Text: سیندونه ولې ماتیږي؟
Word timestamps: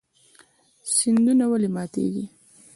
سیندونه 0.95 1.45
ولې 1.49 1.69
ماتیږي؟ 1.75 2.25